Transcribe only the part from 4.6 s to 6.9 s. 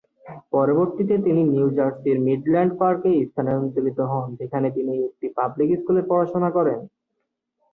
তিনি একটি পাবলিক স্কুলে পড়াশুনা করেন।